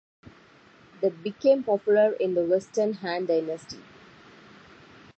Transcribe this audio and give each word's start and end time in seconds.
The 1.01 1.11
became 1.11 1.63
popular 1.63 2.13
in 2.13 2.33
the 2.33 2.41
Western 2.43 2.93
Han 2.93 3.27
dynasty. 3.27 3.83